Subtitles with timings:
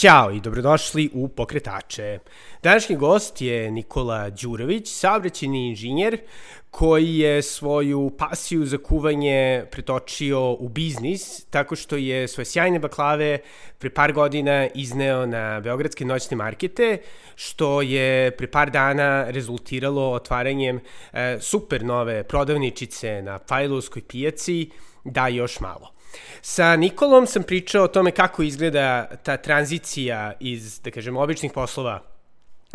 [0.00, 2.18] Ćao i dobrodošli u Pokretače.
[2.62, 6.18] Današnji gost je Nikola Đurović, saobraćeni inženjer
[6.70, 13.38] koji je svoju pasiju za kuvanje pretočio u biznis tako što je svoje sjajne baklave
[13.78, 16.98] pre par godina izneo na beogradske noćne markete,
[17.34, 20.80] što je pre par dana rezultiralo otvaranjem
[21.12, 24.70] e, super nove prodavničice na Fajlovskoj pijaci,
[25.04, 25.99] da još malo.
[26.42, 32.10] Sa Nikolom sam pričao o tome kako izgleda ta tranzicija iz, da kažem, običnih poslova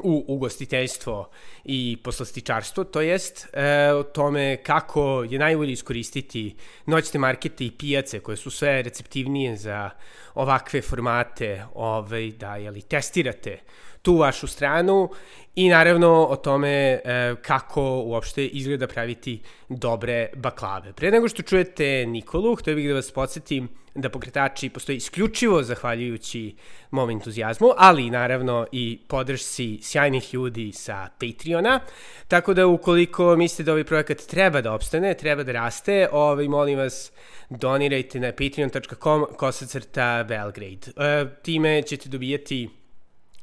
[0.04, 1.30] u ugostiteljstvo
[1.64, 8.20] i poslastičarstvo, to jest e, o tome kako je najbolje iskoristiti noćne markete i pijace
[8.20, 9.90] koje su sve receptivnije za
[10.34, 13.60] ovakve formate, ovaj, da jeli, testirate
[14.06, 15.10] tu vašu stranu
[15.56, 17.00] i naravno o tome e,
[17.42, 20.94] kako uopšte izgleda praviti dobre baklave.
[20.94, 26.56] Pre nego što čujete Nikolu, htio bih da vas podsjetim da pokretači postoji isključivo zahvaljujući
[26.92, 31.80] mom entuzijazmu, ali naravno i podršci sjajnih ljudi sa Patreona.
[32.28, 36.78] Tako da ukoliko mislite da ovaj projekat treba da opstane, treba da raste, ovaj, molim
[36.78, 37.12] vas
[37.50, 40.92] donirajte na patreon.com kosacrta Belgrade.
[40.98, 42.70] E, time ćete dobijati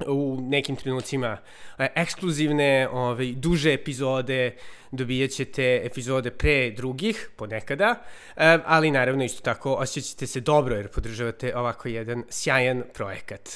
[0.06, 1.38] u nekim trenucima
[1.78, 4.56] e, ekskluzivne, ovaj, duže epizode,
[4.90, 8.02] dobijat ćete epizode pre drugih, ponekada,
[8.36, 13.48] e, ali naravno isto tako osjećate se dobro jer podržavate ovako jedan sjajan projekat,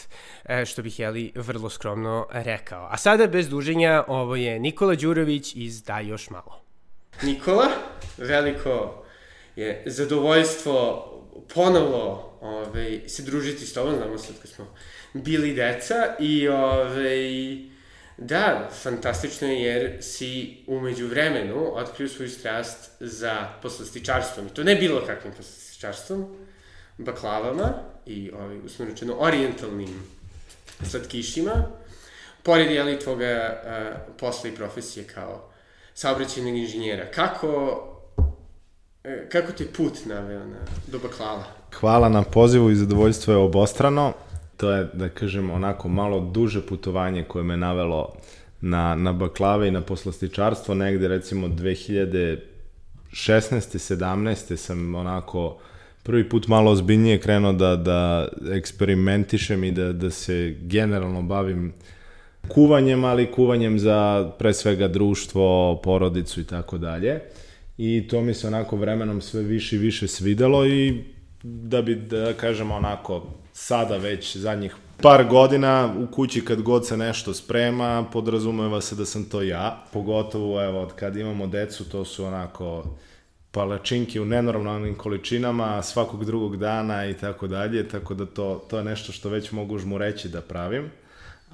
[0.45, 2.87] e, što bih jeli vrlo skromno rekao.
[2.91, 6.63] A sada bez duženja, ovo je Nikola Đurović iz Da još malo.
[7.23, 7.69] Nikola,
[8.19, 9.05] veliko
[9.57, 11.13] je zadovoljstvo
[11.55, 14.67] ponovo ovaj, se družiti s tobom, znamo sad kad smo
[15.23, 17.59] bili deca i ovaj,
[18.17, 24.47] da, fantastično je jer si umeđu vremenu otkrio svoju strast za poslastičarstvom.
[24.47, 26.37] I to ne bilo kakvim poslastičarstvom,
[26.99, 27.73] baklavama
[28.07, 30.03] i ovaj, uslovno rečeno orientalnim
[30.91, 31.53] slatkišima,
[32.43, 35.51] pored jeli tvoga uh, posla i profesije kao
[35.95, 37.11] saobraćajnog inženjera.
[37.11, 37.83] Kako,
[39.05, 41.45] e, kako te put naveo na, do baklava?
[41.75, 44.13] Hvala na pozivu i zadovoljstvo je obostrano
[44.57, 48.13] to je, da kažem, onako malo duže putovanje koje me navelo
[48.61, 52.39] na, na baklave i na poslastičarstvo, negde recimo 2016.
[53.13, 54.57] 17.
[54.57, 55.59] sam onako
[56.03, 61.73] prvi put malo ozbiljnije krenuo da, da eksperimentišem i da, da se generalno bavim
[62.49, 67.21] kuvanjem, ali kuvanjem za pre svega društvo, porodicu i tako dalje.
[67.79, 71.05] I to mi se onako vremenom sve više i više svidelo i
[71.43, 76.97] da bi, da kažemo onako, sada već zadnjih par godina u kući kad god se
[76.97, 79.85] nešto sprema, podrazumeva se da sam to ja.
[79.93, 82.85] Pogotovo, evo, od kad imamo decu, to su onako
[83.51, 88.85] palačinke u nenormalnim količinama svakog drugog dana i tako dalje, tako da to, to je
[88.85, 90.91] nešto što već mogu žmu reći da pravim.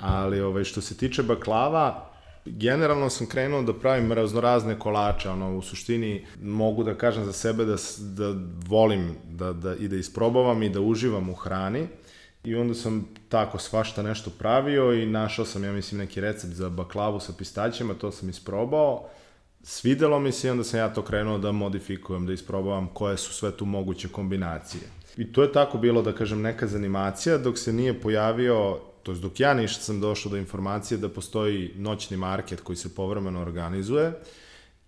[0.00, 2.11] Ali ovaj, što se tiče baklava,
[2.44, 7.64] generalno sam krenuo da pravim raznorazne kolače, ono, u suštini mogu da kažem za sebe
[7.64, 8.34] da, da
[8.66, 11.86] volim da, da, i da isprobavam i da uživam u hrani.
[12.44, 16.68] I onda sam tako svašta nešto pravio i našao sam, ja mislim, neki recept za
[16.68, 19.08] baklavu sa pistaćima, to sam isprobao.
[19.62, 23.34] Svidelo mi se i onda sam ja to krenuo da modifikujem, da isprobavam koje su
[23.34, 24.82] sve tu moguće kombinacije.
[25.16, 29.18] I to je tako bilo, da kažem, neka zanimacija, dok se nije pojavio to je
[29.18, 34.12] dok ja ništa sam došao do informacije da postoji noćni market koji se povremeno organizuje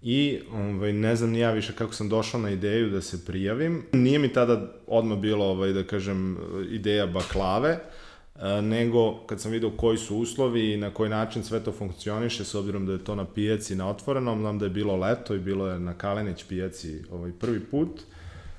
[0.07, 3.83] i ovaj, ne znam ni ja više kako sam došao na ideju da se prijavim.
[3.93, 6.37] Nije mi tada odmah bilo, ovaj, da kažem,
[6.71, 7.79] ideja baklave,
[8.37, 12.45] e, nego kad sam vidio koji su uslovi i na koji način sve to funkcioniše,
[12.45, 15.39] s obzirom da je to na pijaci na otvorenom, znam da je bilo leto i
[15.39, 18.01] bilo je na Kalenić pijaci ovaj prvi put,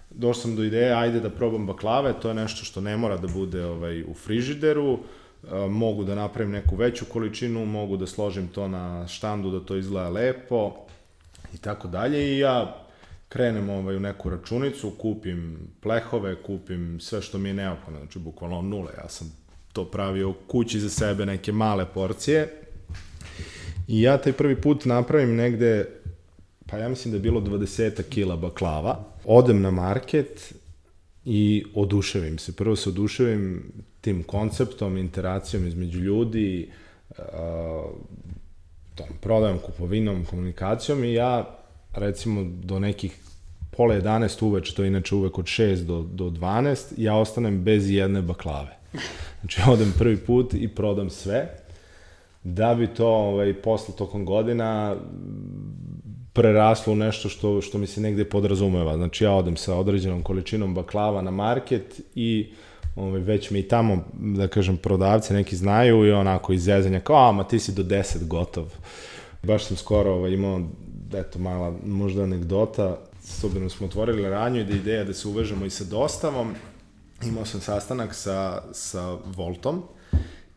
[0.10, 3.28] došao sam do ideje, ajde da probam baklave, to je nešto što ne mora da
[3.28, 5.00] bude ovaj, u frižideru,
[5.70, 10.09] mogu da napravim neku veću količinu, mogu da složim to na štandu da to izgleda
[10.09, 10.74] lepo
[11.53, 12.36] i tako dalje.
[12.36, 12.86] I ja
[13.30, 18.62] krenem ovaj, u neku računicu, kupim plehove, kupim sve što mi je neophodno, znači bukvalno
[18.62, 19.32] nule, ja sam
[19.74, 22.62] to pravio kući za sebe, neke male porcije.
[23.88, 25.86] I ja taj prvi put napravim negde,
[26.68, 30.53] pa ja mislim da je bilo 20 kila baklava, odem na market
[31.26, 32.56] i oduševim se.
[32.56, 36.70] Prvo se oduševim tim konceptom, interakcijom između ljudi,
[37.10, 37.16] uh,
[38.96, 41.58] tom prodajom, kupovinom, komunikacijom i ja
[41.96, 43.20] recimo do nekih
[43.78, 47.92] pola 11 uveče, to je inače uvek od 6 do, do 12, ja ostanem bez
[47.92, 48.78] jedne baklave.
[49.40, 51.58] Znači, odem prvi put i prodam sve.
[52.44, 54.96] da bi to ovaj, posle tokom godina
[56.35, 58.97] preraslo u nešto što, što mi se negde podrazumeva.
[58.97, 62.49] Znači ja odem sa određenom količinom baklava na market i
[62.96, 67.29] ovaj, već mi i tamo, da kažem, prodavci neki znaju i onako iz zezanja kao,
[67.29, 68.73] a ma ti si do 10 gotov.
[69.43, 70.61] Baš sam skoro ovaj, imao,
[71.14, 75.66] eto, mala možda anegdota, s obzirom smo otvorili ranju i da ideja da se uvežemo
[75.66, 76.55] i sa dostavom,
[77.23, 79.84] imao sam sastanak sa, sa Voltom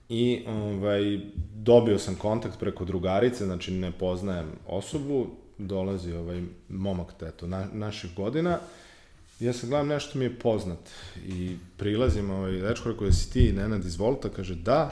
[0.08, 1.20] i ovaj,
[1.54, 5.26] dobio sam kontakt preko drugarice, znači ne poznajem osobu,
[5.58, 8.58] dolazi ovaj momak eto, na, naših godina,
[9.40, 10.78] ja sam gledam nešto mi je poznat
[11.26, 14.28] i prilazim, ovaj, dečko rekao, jesi ti Nenad iz Volta?
[14.28, 14.90] Kaže, da.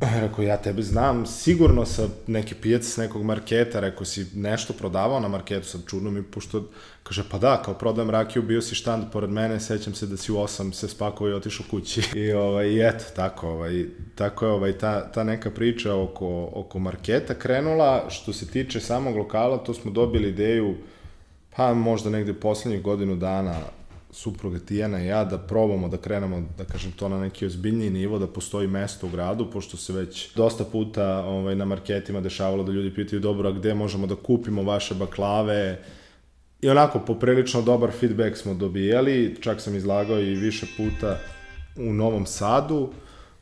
[0.22, 5.20] Rekao, ja tebe znam, sigurno sa neke pijace, s nekog marketa, rekao si nešto prodavao
[5.20, 6.64] na marketu, sad čudno mi, pošto,
[7.02, 10.32] kaže, pa da, kao prodajem rakiju, bio si štand pored mene, sećam se da si
[10.32, 12.02] u osam se spakao i otišao kući.
[12.20, 16.78] I, ovaj, i eto, tako, ovaj, tako je ovaj, ta, ta neka priča oko, oko
[16.78, 20.74] marketa krenula, što se tiče samog lokala, to smo dobili ideju,
[21.56, 23.60] pa možda negde poslednjih godinu dana
[24.14, 28.18] supruga Tijana i ja da probamo da krenemo, da kažem to na neki ozbiljniji nivo,
[28.18, 32.72] da postoji mesto u gradu, pošto se već dosta puta ovaj, na marketima dešavalo da
[32.72, 35.78] ljudi pitaju dobro, a gde možemo da kupimo vaše baklave,
[36.64, 41.18] I onako, poprilično dobar feedback smo dobijali, čak sam izlagao i više puta
[41.76, 42.88] u Novom Sadu,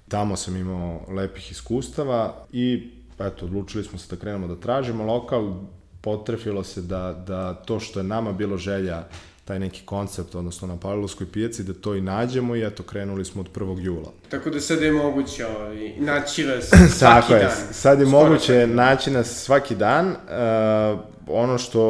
[0.09, 5.55] tamo sam imao lepih iskustava i eto, odlučili smo se da krenemo da tražimo lokal,
[6.01, 9.05] potrefilo se da, da to što je nama bilo želja
[9.44, 13.41] taj neki koncept, odnosno na Pavlovskoj pijaci, da to i nađemo i eto, krenuli smo
[13.41, 13.81] od 1.
[13.85, 14.12] jula.
[14.29, 16.65] Tako da sad je moguće ovaj, naći vas
[16.99, 17.43] svaki Tako dan.
[17.43, 18.75] je, sad je Skoro moguće dan.
[18.75, 20.09] naći nas svaki dan.
[20.09, 21.83] Uh, ono što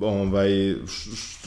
[0.00, 0.74] ovaj,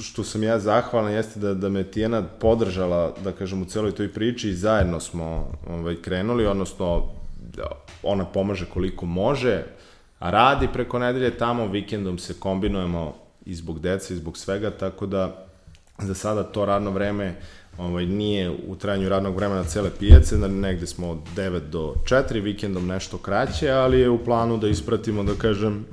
[0.03, 4.13] što sam ja zahvalan jeste da, da me Tijena podržala, da kažem, u celoj toj
[4.13, 7.03] priči i zajedno smo ovaj, krenuli, odnosno
[7.55, 7.67] da,
[8.03, 9.63] ona pomaže koliko može,
[10.19, 15.05] a radi preko nedelje tamo, vikendom se kombinujemo i zbog dece i zbog svega, tako
[15.05, 15.45] da
[15.99, 17.35] za sada to radno vreme
[17.77, 22.87] ovaj, nije u trajanju radnog vremena cele pijace, negde smo od 9 do 4, vikendom
[22.87, 25.85] nešto kraće, ali je u planu da ispratimo, da kažem,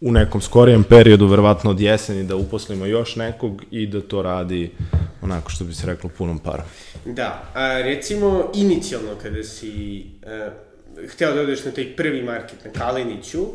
[0.00, 4.70] u nekom skorijem periodu, verovatno od jeseni, da uposlimo još nekog i da to radi
[5.22, 6.66] onako što bi se reklo punom parom.
[7.04, 12.70] Da, a recimo inicijalno kada si uh, hteo da odeš na taj prvi market na
[12.70, 13.46] Kaliniću,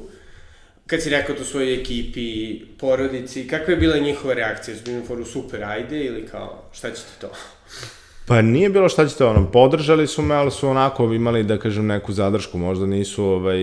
[0.91, 4.77] kad si rekao to svojoj ekipi, porodici, kakva je bila njihova reakcija?
[4.77, 7.29] Su bili foru super, ajde, ili kao, šta ćete to?
[8.27, 11.87] Pa nije bilo šta ćete, ono, podržali su me, ali su onako imali, da kažem,
[11.87, 13.59] neku zadršku, možda nisu, ovaj,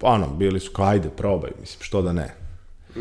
[0.00, 2.34] ono, bili su kao, ajde, probaj, mislim, što da ne.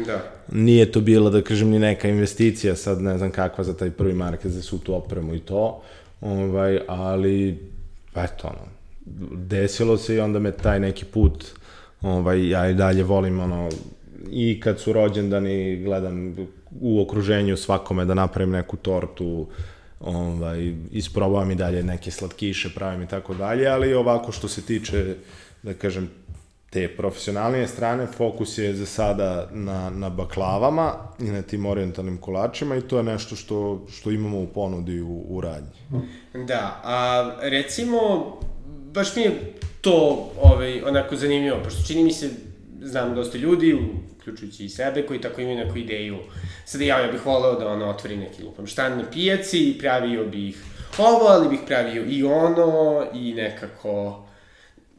[0.06, 0.32] Da.
[0.52, 4.14] Nije to bila, da kažem, ni neka investicija, sad ne znam kakva za taj prvi
[4.14, 5.82] market, za svu tu opremu i to,
[6.22, 7.60] ovaj, ali,
[8.16, 8.68] eto, ono,
[9.36, 11.46] desilo se i onda me taj neki put,
[12.04, 13.70] ovaj, ja i dalje volim, ono,
[14.32, 16.36] i kad su rođendani, gledam
[16.82, 19.48] u okruženju svakome da napravim neku tortu,
[20.00, 25.16] ovaj, isprobavam i dalje neke slatkiše, pravim i tako dalje, ali ovako što se tiče,
[25.64, 26.10] da kažem,
[26.74, 32.76] te profesionalnije strane, fokus je za sada na, na baklavama i na tim orientalnim kolačima
[32.76, 35.70] i to je nešto što, što imamo u ponudi u, u radnji.
[36.48, 38.00] Da, a recimo,
[38.94, 42.30] baš mi je to ovaj, onako zanimljivo, pošto čini mi se,
[42.82, 43.78] znam dosta ljudi,
[44.18, 46.18] uključujući i sebe, koji tako imaju neku ideju.
[46.66, 50.26] Sada ja, ja bih voleo da ono otvori neki lupam štan na pijaci i pravio
[50.26, 50.64] bih
[50.98, 54.24] ovo, ali bih pravio i ono i nekako...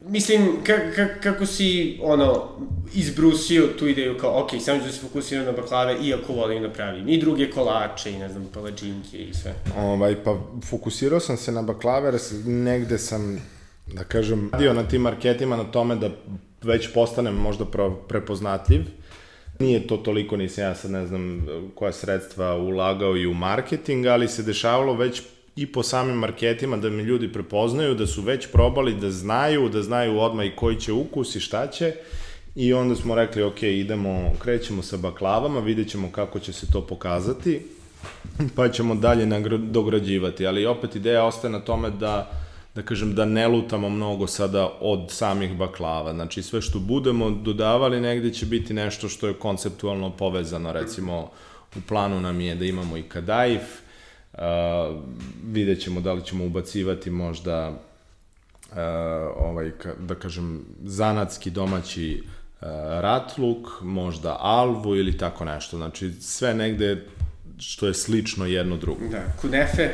[0.07, 2.49] Mislim, ka, ka, kako si, ono,
[2.93, 6.69] izbrusio tu ideju kao, ok, samo ću da se fokusiram na baklave, iako volim da
[6.69, 9.53] pravim i druge kolače i, ne znam, palačinke i sve.
[9.77, 10.37] Ovaj, pa
[10.69, 12.11] fokusirao sam se na baklave,
[12.45, 13.41] negde sam,
[13.87, 16.09] da kažem, radio na tim marketima na tome da
[16.61, 17.65] već postanem možda
[18.07, 18.81] prepoznatljiv.
[19.59, 24.27] Nije to toliko, nisam ja sad ne znam koja sredstva ulagao i u marketing, ali
[24.27, 25.21] se dešavalo već
[25.55, 29.81] i po samim marketima da me ljudi prepoznaju, da su već probali, da znaju, da
[29.81, 31.93] znaju odmah i koji će ukus i šta će.
[32.55, 36.81] I onda smo rekli, ok, idemo, krećemo sa baklavama, vidjet ćemo kako će se to
[36.81, 37.61] pokazati
[38.55, 39.25] pa ćemo dalje
[39.57, 42.31] dograđivati, ali opet ideja ostaje na tome da
[42.75, 46.13] da kažem da ne lutamo mnogo sada od samih baklava.
[46.13, 50.71] Znači sve što budemo dodavali negde će biti nešto što je konceptualno povezano.
[50.71, 51.31] Recimo
[51.75, 53.61] u planu nam je da imamo i kadaif,
[54.33, 54.39] uh,
[55.45, 58.77] vidjet ćemo da li ćemo ubacivati možda uh,
[59.37, 62.67] ovaj, da kažem, zanatski domaći uh,
[63.01, 65.77] ratluk, možda alvu ili tako nešto.
[65.77, 67.05] Znači, sve negde
[67.59, 69.07] što je slično jedno drugo.
[69.11, 69.89] Da, kunefe,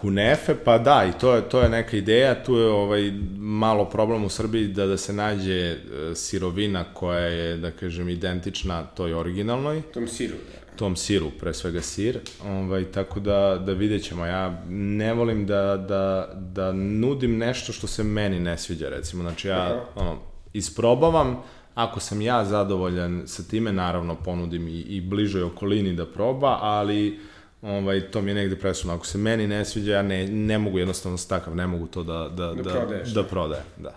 [0.00, 4.24] kunefe, pa da, i to je, to je neka ideja, tu je ovaj, malo problem
[4.24, 9.82] u Srbiji da, da se nađe uh, sirovina koja je, da kažem, identična toj originalnoj.
[9.94, 10.76] Tom siru, da.
[10.76, 14.26] Tom siru, pre svega sir, ovaj, tako da, da vidjet ćemo.
[14.26, 19.22] Ja ne volim da, da, da nudim nešto što se meni ne sviđa, recimo.
[19.22, 20.18] Znači, ja ono,
[20.52, 21.42] isprobavam,
[21.74, 27.18] ako sam ja zadovoljan sa time, naravno ponudim i, i bližoj okolini da proba, ali
[27.62, 28.94] ovaj, to mi je negde presudno.
[28.94, 32.28] Ako se meni ne sviđa, ja ne, ne mogu jednostavno stakav, ne mogu to da,
[32.28, 33.62] da, da, da, prodaješ, da prodaje.
[33.76, 33.94] Da.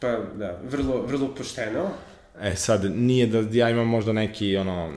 [0.00, 1.88] Pa da, vrlo, vrlo pošteno.
[2.40, 4.92] E sad, nije da ja imam možda neki, ono,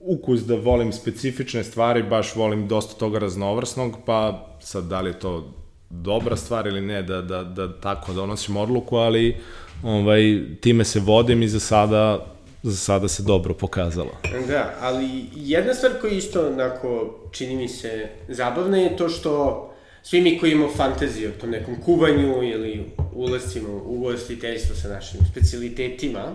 [0.00, 5.18] ukus da volim specifične stvari, baš volim dosta toga raznovrsnog, pa sad da li je
[5.18, 5.54] to
[5.90, 9.36] dobra stvar ili ne, da, da, da tako donosim odluku, ali
[9.82, 12.33] ovaj, time se vodim i za sada
[12.64, 14.16] za sada se dobro pokazalo.
[14.48, 19.70] Da, ali jedna stvar koja isto onako čini mi se zabavna je to što
[20.02, 25.20] svi mi koji imamo fantaziju o tom nekom kuvanju ili ulazcima u ugostiteljstvo sa našim
[25.30, 26.32] specialitetima,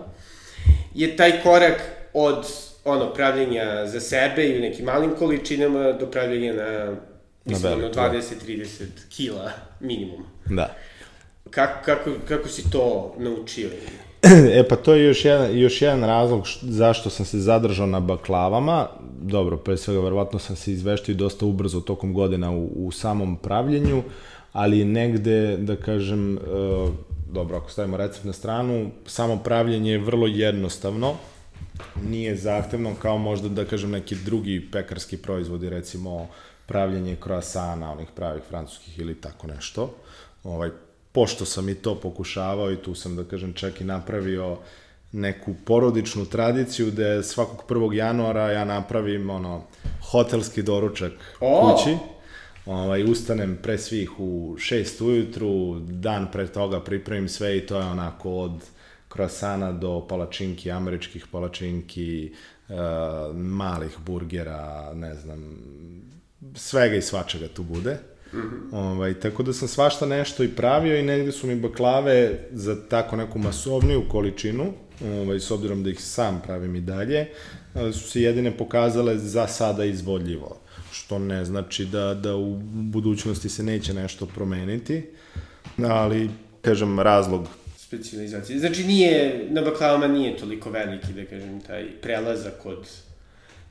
[0.96, 1.82] je taj korak
[2.14, 2.46] od
[2.86, 6.96] ono, pravljenja za sebe i u nekim malim količinama do pravljenja na,
[7.46, 9.02] mislim, na 20-30 da.
[9.10, 10.26] kila minimum.
[10.46, 10.76] Da.
[11.50, 13.70] Kako, kako, kako si to naučio?
[14.60, 18.88] E pa to je još jedan, još jedan razlog zašto sam se zadržao na baklavama.
[19.22, 24.04] Dobro, pre svega verovatno sam se izveštio dosta ubrzo tokom godina u, u samom pravljenju,
[24.54, 26.40] ali negde, da kažem, e,
[27.32, 31.14] dobro, ako stavimo recept na stranu, samo pravljenje je vrlo jednostavno,
[32.10, 36.28] nije zahtevno kao možda, da kažem, neki drugi pekarski proizvodi, recimo
[36.66, 39.94] pravljenje kroasana, onih pravih francuskih ili tako nešto.
[40.44, 40.70] Ovaj,
[41.12, 44.58] pošto sam i to pokušavao i tu sam, da kažem, čak i napravio
[45.12, 47.94] neku porodičnu tradiciju gde svakog 1.
[47.94, 49.64] januara ja napravim ono
[50.12, 51.76] hotelski doručak oh.
[51.76, 51.98] kući.
[52.66, 57.86] Ovaj, ustanem pre svih u 6 ujutru, dan pre toga pripremim sve i to je
[57.86, 58.64] onako od
[59.08, 62.34] krasana do palačinki, američkih palačinki,
[62.70, 62.76] uh,
[63.36, 65.60] malih burgera, ne znam,
[66.56, 67.98] svega i svačega tu bude.
[68.34, 68.74] -hmm.
[68.74, 73.16] ovaj, tako da sam svašta nešto i pravio i negde su mi baklave za tako
[73.16, 74.74] neku masovniju količinu,
[75.06, 77.28] ovaj, s obzirom da ih sam pravim i dalje,
[77.94, 80.58] su se jedine pokazale za sada izvodljivo.
[80.92, 85.04] Što ne znači da, da u budućnosti se neće nešto promeniti,
[85.78, 86.30] ali,
[86.62, 88.60] kažem, razlog specializacije.
[88.60, 92.88] Znači nije, na baklavama nije toliko veliki, da kažem, taj prelazak od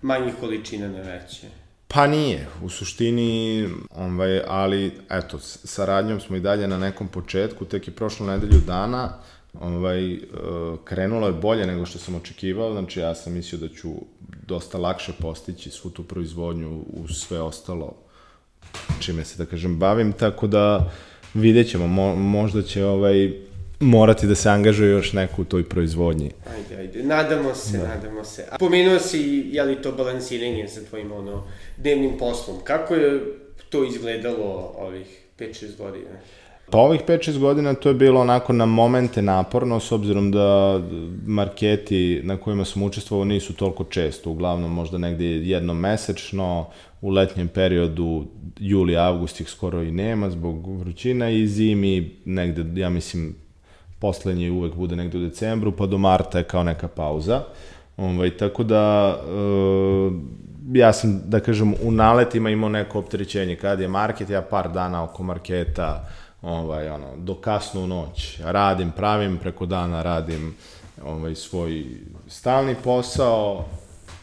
[0.02, 1.46] manjih količina na veće.
[1.88, 7.88] Pa nije, u suštini, ovaj, ali eto, saradnjom smo i dalje na nekom početku, tek
[7.88, 9.12] je prošlo nedelju dana,
[9.61, 10.18] ovaj, e,
[10.85, 13.88] krenulo je bolje nego što sam očekivao, znači ja sam mislio da ću
[14.47, 18.09] dosta lakše postići svu tu proizvodnju u sve ostalo
[19.00, 20.90] čime se, da kažem, bavim, tako da
[21.35, 23.33] vidjet ćemo, mo, možda će ovaj,
[23.80, 26.30] morati da se angažuje još neko u toj proizvodnji.
[26.56, 27.88] Ajde, ajde, nadamo se, da.
[27.88, 28.44] nadamo se.
[28.50, 31.44] A pomenuo si, je li to balansiranje sa tvojim ono,
[31.76, 32.56] dnevnim poslom.
[32.64, 33.20] Kako je
[33.68, 35.06] to izgledalo ovih
[35.38, 36.11] 5-6 godina?
[36.70, 40.80] Pa ovih 5-6 godina to je bilo onako na momente naporno, s obzirom da
[41.26, 46.66] marketi na kojima sam učestvovao nisu toliko često, uglavnom možda negde jednom mesečno,
[47.00, 48.26] u letnjem periodu
[48.58, 53.37] juli, avgust ih skoro i nema zbog vrućina i zimi negde, ja mislim,
[53.99, 57.43] poslednji uvek bude negde u decembru, pa do marta je kao neka pauza.
[57.97, 63.57] Ovaj, tako da, e, ja sam, da kažem, u naletima imao neko opterećenje.
[63.57, 66.09] Kad je market, ja par dana oko marketa,
[66.43, 70.55] ovaj, ono, do kasnu noć radim, pravim, preko dana radim
[71.05, 71.85] ovaj, svoj
[72.28, 73.64] stalni posao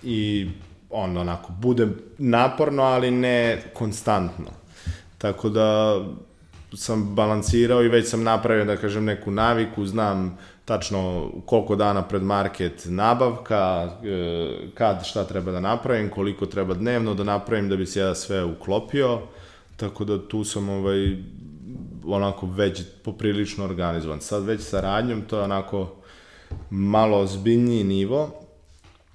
[0.03, 0.49] i
[0.89, 4.51] onda onako, bude naporno, ali ne konstantno.
[5.17, 5.99] Tako da,
[6.75, 12.23] sam balansirao i već sam napravio, da kažem, neku naviku, znam tačno koliko dana pred
[12.23, 17.85] market nabavka, e, kad šta treba da napravim, koliko treba dnevno da napravim da bi
[17.85, 19.19] se ja sve uklopio,
[19.77, 21.17] tako da tu sam ovaj,
[22.05, 24.21] onako već poprilično organizovan.
[24.21, 25.95] Sad već sa radnjom to je onako
[26.69, 28.41] malo ozbiljniji nivo,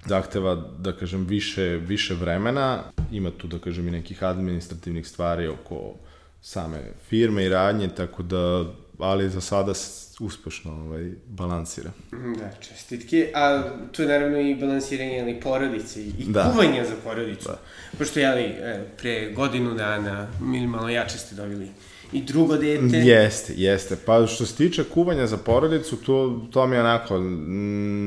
[0.05, 5.93] zahteva, da kažem, više, više vremena, ima tu, da kažem, i nekih administrativnih stvari oko
[6.41, 6.77] same
[7.09, 8.65] firme i radnje, tako da,
[8.99, 9.73] ali za sada
[10.19, 11.91] uspešno ovaj, balansira.
[12.11, 13.31] Da, čestitke.
[13.35, 16.51] A tu je naravno i balansiranje ali, porodice i da.
[16.51, 17.47] kuvanje za porodicu.
[17.47, 17.59] Da.
[17.97, 21.67] Pošto, jeli, e, pre godinu dana minimalno jače ste dobili
[22.13, 22.97] i drugo dete.
[22.97, 23.97] Jeste, jeste.
[24.05, 27.19] Pa što se tiče kuvanja za porodicu, to, to mi je onako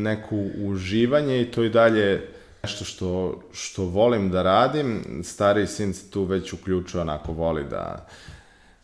[0.02, 2.28] neko uživanje i to i dalje
[2.64, 5.04] nešto što, što volim da radim.
[5.24, 8.06] Stari sin se tu već uključuje, onako voli da,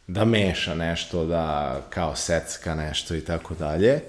[0.07, 4.01] da meša nešto, da kao secka nešto i tako dalje.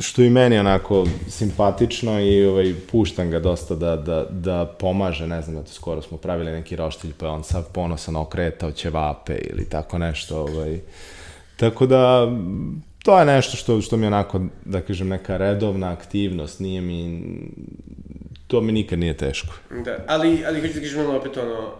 [0.00, 5.42] Što i meni onako simpatično i ovaj, puštam ga dosta da, da, da pomaže, ne
[5.42, 9.68] znam, eto, skoro smo pravili neki roštilj, pa je on sad ponosan okretao ćevape ili
[9.68, 10.40] tako nešto.
[10.40, 10.80] Ovaj.
[11.56, 12.26] Tako da,
[13.04, 17.22] to je nešto što, što mi onako, da kažem, neka redovna aktivnost, nije mi,
[18.52, 19.54] to mi nikad nije teško.
[19.84, 21.70] Da, ali, ali hoću da kažem ono opet ono,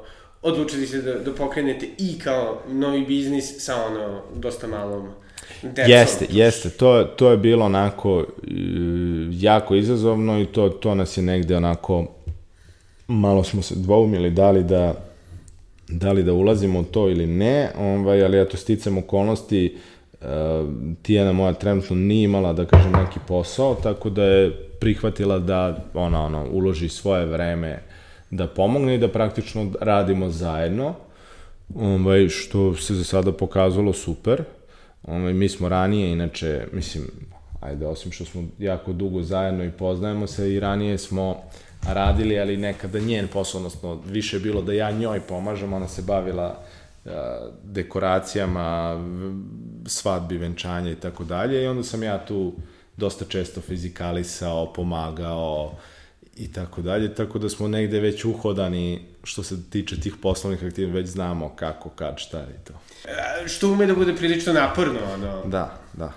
[0.43, 5.09] odlučili se da, da pokrenete i kao novi biznis sa ono, dosta malom
[5.63, 5.91] decom.
[5.91, 8.25] Jeste, jeste, to, to je bilo onako uh,
[9.31, 12.07] jako izazovno i to, to nas je negde onako,
[13.09, 14.95] malo smo se dvoumili da li da,
[15.89, 19.77] da li da ulazimo u to ili ne, ovaj, ali eto, sticam okolnosti,
[20.21, 20.27] uh,
[21.03, 26.25] Tijana moja trenutno nije imala, da kažem, neki posao, tako da je prihvatila da ona,
[26.25, 27.79] ona, uloži svoje vreme
[28.31, 30.95] da pomogne i da praktično radimo zajedno,
[31.75, 34.43] ovaj, što se za sada pokazalo super.
[35.03, 37.05] Ovaj, mi smo ranije, inače, mislim,
[37.61, 41.37] ajde, osim što smo jako dugo zajedno i poznajemo se, i ranije smo
[41.89, 46.59] radili, ali nekada njen posao, odnosno više bilo da ja njoj pomažem, ona se bavila
[47.65, 48.99] dekoracijama,
[49.87, 52.53] svadbi, venčanja i tako dalje i onda sam ja tu
[52.97, 55.75] dosta često fizikalisao, pomagao
[56.37, 60.97] i tako dalje, tako da smo negde već uhodani što se tiče tih poslovnih aktivnosti,
[60.97, 62.73] već znamo kako, kad, šta i to.
[63.05, 65.43] E, što ume da bude prilično naporno, ono.
[65.45, 66.13] Da, da.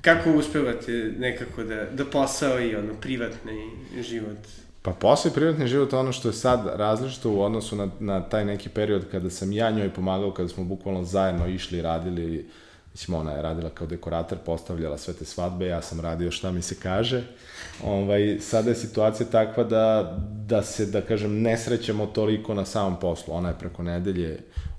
[0.00, 3.70] Kako uspevate nekako da, da posao i ono, privatni
[4.08, 4.38] život
[4.82, 8.44] Pa posao i privatni život ono što je sad različito u odnosu na, na taj
[8.44, 12.48] neki period kada sam ja njoj pomagao, kada smo bukvalno zajedno išli radili,
[12.92, 16.62] mislim ona je radila kao dekorator, postavljala sve te svadbe, ja sam radio šta mi
[16.62, 17.22] se kaže.
[17.84, 23.00] Ovaj, sada je situacija takva da, da se, da kažem, ne srećemo toliko na samom
[23.00, 23.34] poslu.
[23.34, 24.38] Ona je preko nedelje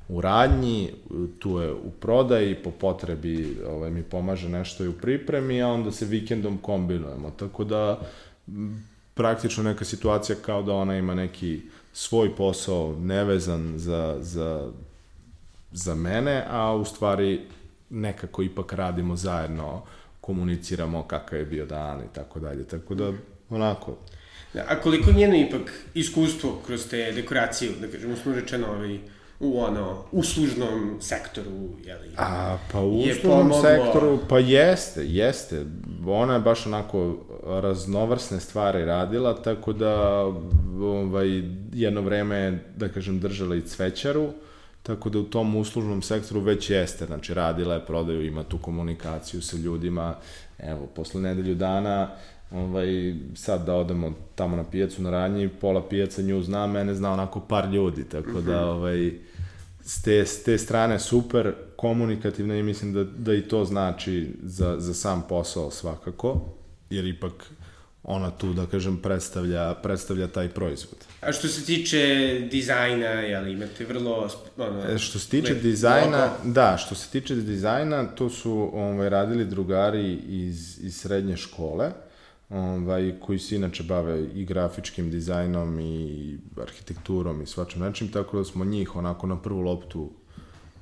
[0.10, 0.92] u radnji,
[1.40, 5.92] tu je u prodaji, po potrebi ovaj, mi pomaže nešto i u pripremi, a onda
[5.92, 7.32] se vikendom kombinujemo.
[7.40, 8.00] Tako da
[9.14, 11.62] praktično neka situacija kao da ona ima neki
[11.94, 14.72] svoj posao nevezan za, za,
[15.72, 17.42] za mene, a u stvari
[17.90, 19.82] nekako ipak radimo zajedno,
[20.22, 22.64] komuniciramo kakav je bio dan i tako dalje.
[22.64, 23.12] Tako da,
[23.50, 23.98] onako...
[24.54, 29.00] Da, a koliko njeno ipak iskustvo kroz te dekoracije, da kažem, smo rečeno, ovaj,
[29.40, 32.10] u ono uslužnom sektoru, je li?
[32.18, 33.62] A, pa u uslužnom pomoglo...
[33.62, 35.66] sektoru, pa jeste, jeste.
[36.08, 40.24] Ona je baš onako raznovrsne stvari radila, tako da
[40.82, 41.44] ovaj,
[41.74, 44.30] jedno vreme, da kažem, držala i cvećaru,
[44.84, 49.42] tako da u tom uslužnom sektoru već jeste, znači radila je prodaju, ima tu komunikaciju
[49.42, 50.16] sa ljudima,
[50.60, 52.10] evo, posle nedelju dana,
[52.52, 57.14] ovaj, sad da odemo tamo na pijacu na ranji, pola pijaca nju zna, mene zna
[57.14, 58.70] onako par ljudi, tako da, mhm.
[58.70, 59.12] ovaj,
[59.82, 64.76] s te, s te strane super, komunikativno i mislim da, da i to znači za,
[64.80, 66.42] za sam posao svakako,
[66.90, 67.52] jer ipak
[68.04, 70.98] ona tu, da kažem, predstavlja, predstavlja taj proizvod.
[71.22, 71.98] A što se tiče
[72.52, 74.30] dizajna, jel imate vrlo...
[74.58, 76.54] Ono, e, što se tiče dizajna, logo.
[76.54, 81.92] da, što se tiče dizajna, to su ovaj, radili drugari iz, iz srednje škole,
[82.50, 88.44] ovaj, koji se inače bave i grafičkim dizajnom i arhitekturom i svačim nečim, tako da
[88.44, 90.10] smo njih onako na prvu loptu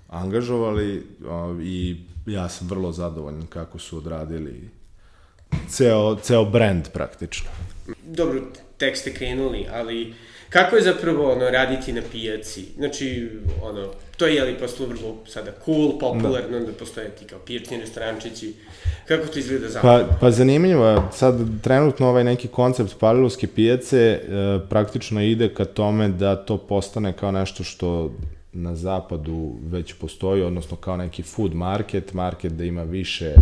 [0.08, 4.81] angažovali ovaj, i ja sam vrlo zadovoljan kako su odradili
[5.70, 7.50] ceo, ceo brand praktično.
[8.06, 8.42] Dobro,
[8.78, 10.14] tek ste krenuli, ali
[10.50, 12.66] kako je zapravo ono, raditi na pijaci?
[12.78, 13.30] Znači,
[13.64, 13.88] ono,
[14.18, 18.54] to je li poslu vrlo sada cool, popularno, da, da postoje ti kao pijačni restorančići.
[19.08, 20.08] Kako to izgleda zapravo?
[20.10, 24.20] Pa, pa zanimljivo, sad trenutno ovaj neki koncept palilovske pijace e,
[24.70, 28.12] praktično ide ka tome da to postane kao nešto što
[28.54, 33.34] na zapadu već postoji, odnosno kao neki food market, market da ima više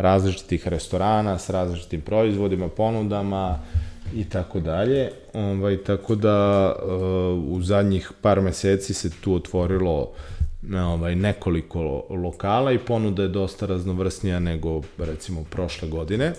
[0.00, 3.58] različitih restorana s različitim proizvodima, ponudama
[4.14, 5.10] i tako dalje.
[5.34, 10.10] Ovaj, tako da uh, u zadnjih par meseci se tu otvorilo
[10.74, 16.32] ovaj, nekoliko lokala i ponuda je dosta raznovrsnija nego recimo prošle godine.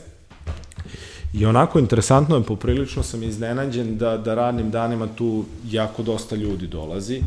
[1.33, 6.67] I onako interesantno je, poprilično sam iznenađen da, da radnim danima tu jako dosta ljudi
[6.67, 7.21] dolazi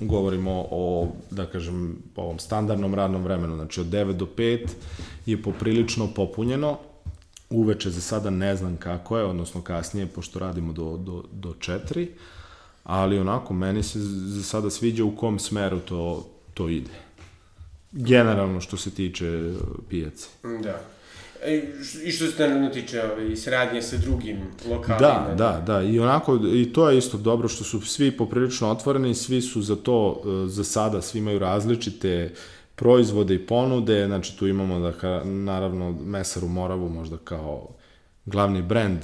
[0.00, 4.68] govorimo o, da kažem, ovom standardnom radnom vremenu, znači od 9 do 5
[5.26, 6.78] je poprilično popunjeno,
[7.50, 12.06] uveče za sada ne znam kako je, odnosno kasnije, pošto radimo do, do, do 4,
[12.84, 16.90] ali onako, meni se za sada sviđa u kom smeru to, to ide.
[17.92, 19.52] Generalno što se tiče
[19.88, 20.28] pijace.
[20.62, 20.95] Da.
[21.46, 21.62] E,
[22.04, 24.38] I što se naravno tiče ovaj, sradnje sa drugim
[24.70, 24.98] lokalima.
[24.98, 25.82] Da, da, da.
[25.82, 29.76] I onako, i to je isto dobro što su svi poprilično otvoreni, svi su za
[29.76, 32.34] to, e, za sada, svi imaju različite
[32.74, 37.68] proizvode i ponude, znači tu imamo da, naravno, Mesar u Moravu možda kao
[38.26, 39.00] glavni brend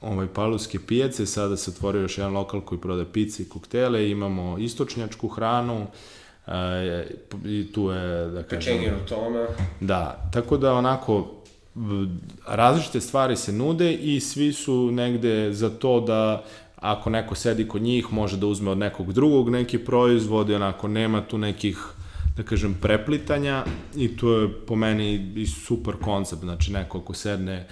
[0.00, 4.58] ovaj paluske pijace, sada se otvorio još jedan lokal koji prodaje pice i koktele, imamo
[4.58, 5.86] istočnjačku hranu,
[6.46, 7.06] e,
[7.44, 8.76] i tu je, da kažem...
[8.76, 9.46] Pečenje rotona.
[9.80, 11.39] Da, tako da onako,
[12.46, 16.44] različite stvari se nude i svi su negde za to da
[16.76, 20.88] ako neko sedi kod njih može da uzme od nekog drugog neki proizvod i onako
[20.88, 21.78] nema tu nekih
[22.36, 23.64] da kažem preplitanja
[23.96, 27.66] i to je po meni i super koncept, znači neko ko sedne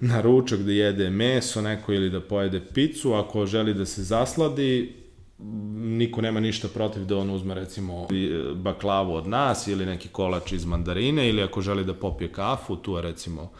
[0.00, 5.01] na ručak da jede meso neko ili da pojede picu, ako želi da se zasladi,
[5.74, 8.06] niko nema ništa protiv da on uzme recimo
[8.54, 12.96] baklavu od nas ili neki kolač iz mandarine ili ako želi da popije kafu, tu
[12.96, 13.50] je recimo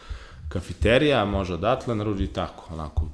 [0.49, 3.07] kafiterija, može odatle naruži i tako, onako.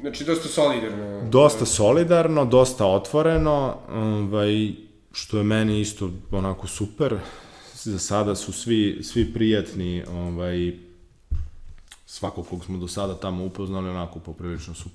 [0.00, 1.28] Znači dosta solidarno.
[1.30, 4.72] Dosta solidarno, dosta otvoreno, ovaj,
[5.12, 7.16] što je meni isto onako super.
[7.74, 10.72] Za sada su svi, svi prijatni, ovaj,
[12.06, 14.88] svako kog smo do sada tamo upoznali, onako poprilično su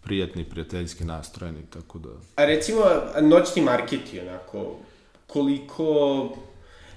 [0.00, 2.08] prijatni, prijateljski nastrojeni, tako da...
[2.36, 2.80] A recimo,
[3.20, 4.76] noćni marketi, onako,
[5.26, 6.28] koliko...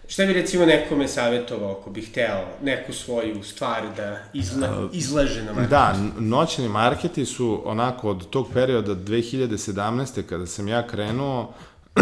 [0.07, 5.53] Šta bi recimo nekome savjetovao ako bi hteo neku svoju stvar da izla, izlaže na
[5.53, 5.69] marketu?
[5.69, 10.21] Da, noćni marketi su onako od tog perioda 2017.
[10.21, 11.53] kada sam ja krenuo,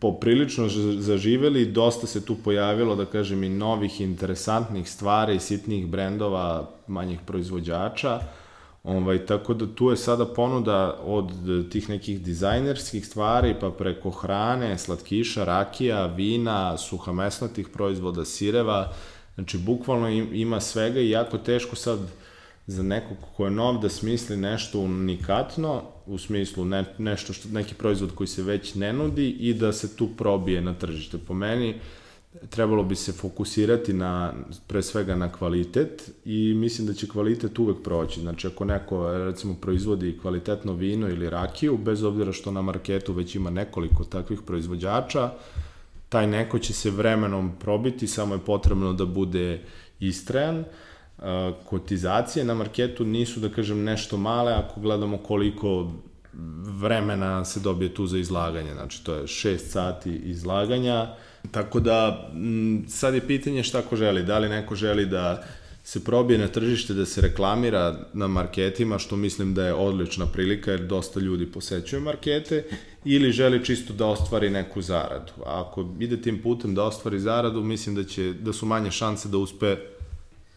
[0.00, 7.18] poprilično zaživeli, dosta se tu pojavilo, da kažem, i novih interesantnih stvari, sitnih brendova, manjih
[7.26, 8.20] proizvođača,
[8.82, 11.32] Ovaj, tako da tu je sada ponuda od
[11.70, 18.92] tih nekih dizajnerskih stvari, pa preko hrane, slatkiša, rakija, vina, suhamesnatih proizvoda, sireva,
[19.34, 21.98] znači bukvalno ima svega i jako teško sad
[22.66, 27.74] za nekog ko je nov da smisli nešto unikatno, u smislu ne, nešto što, neki
[27.74, 31.18] proizvod koji se već ne nudi i da se tu probije na tržište.
[31.18, 31.74] Po meni,
[32.50, 34.32] trebalo bi se fokusirati na,
[34.66, 38.20] pre svega na kvalitet i mislim da će kvalitet uvek proći.
[38.20, 43.34] Znači, ako neko, recimo, proizvodi kvalitetno vino ili rakiju, bez obzira što na marketu već
[43.34, 45.30] ima nekoliko takvih proizvođača,
[46.08, 49.62] taj neko će se vremenom probiti, samo je potrebno da bude
[50.00, 50.64] istrajan.
[51.64, 55.92] Kotizacije na marketu nisu, da kažem, nešto male ako gledamo koliko
[56.80, 58.72] vremena se dobije tu za izlaganje.
[58.72, 61.14] Znači, to je 6 sati izlaganja,
[61.50, 62.30] Tako da,
[62.88, 64.22] sad je pitanje šta ko želi.
[64.22, 65.44] Da li neko želi da
[65.84, 70.70] se probije na tržište, da se reklamira na marketima, što mislim da je odlična prilika,
[70.70, 72.64] jer dosta ljudi posećuje markete,
[73.04, 75.32] ili želi čisto da ostvari neku zaradu.
[75.46, 79.28] A ako ide tim putem da ostvari zaradu, mislim da, će, da su manje šanse
[79.28, 79.76] da uspe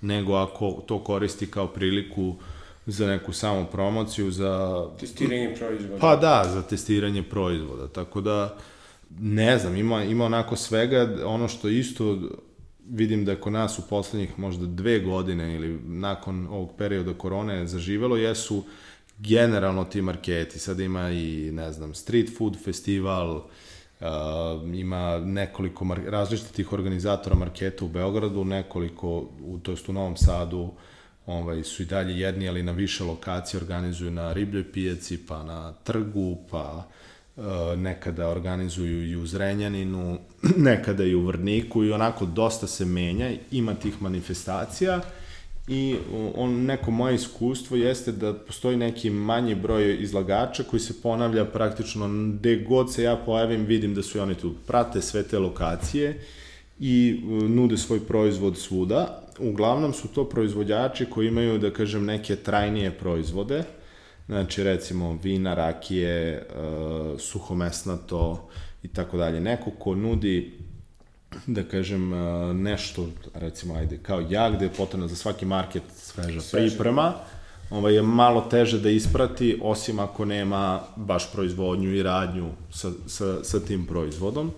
[0.02, 2.36] nego ako to koristi kao priliku
[2.86, 4.86] za neku samu promociju, za...
[5.00, 6.00] Testiranje proizvoda.
[6.00, 7.88] Pa da, za testiranje proizvoda.
[7.88, 8.58] Tako da,
[9.20, 12.20] ne znam, ima, ima onako svega, ono što isto
[12.90, 17.68] vidim da je kod nas u poslednjih možda dve godine ili nakon ovog perioda korone
[17.68, 18.64] zaživelo, jesu
[19.18, 20.60] generalno ti marketi.
[20.60, 24.08] Sad ima i, ne znam, street food festival, uh,
[24.74, 30.70] ima nekoliko mar različitih organizatora marketa u Beogradu, nekoliko, u, to jest u Novom Sadu,
[31.26, 35.74] ovaj, su i dalje jedni, ali na više lokacije organizuju na ribljoj pijaci, pa na
[35.74, 37.13] trgu, pa Eh,
[37.78, 40.18] nekada organizuju i u Zrenjaninu,
[40.58, 45.02] nekada i u Vrniku i onako dosta se menja, ima tih manifestacija
[45.68, 45.96] i
[46.36, 52.10] on, neko moje iskustvo jeste da postoji neki manji broj izlagača koji se ponavlja praktično
[52.34, 56.20] gde god se ja pojavim vidim da su i oni tu prate sve te lokacije
[56.80, 59.24] i eh, nude svoj proizvod svuda.
[59.40, 63.64] Uglavnom su to proizvođači koji imaju, da kažem, neke trajnije proizvode,
[64.34, 68.50] Znači, recimo, vina, rakije, uh, suhomesnato
[68.84, 69.40] i tako dalje.
[69.40, 70.54] Neko ko nudi
[71.48, 76.42] da kažem, uh, nešto, recimo, ajde, kao ja, gde je potrebno za svaki market sveža
[76.42, 76.68] Sveže.
[76.68, 77.14] priprema,
[77.70, 83.44] ovaj, je malo teže da isprati, osim ako nema baš proizvodnju i radnju sa, sa,
[83.44, 84.52] sa tim proizvodom.